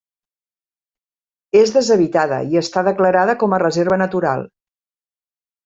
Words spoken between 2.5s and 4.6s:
i està declarada com a reserva natural.